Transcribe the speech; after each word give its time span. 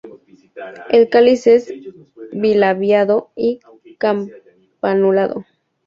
El 0.89 1.09
cáliz 1.09 1.45
es 1.45 1.71
bilabiado 2.31 3.29
y 3.35 3.59
campanulado. 3.99 5.45